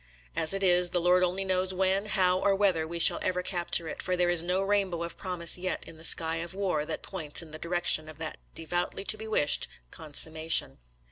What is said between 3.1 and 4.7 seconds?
ever capture it; for there is no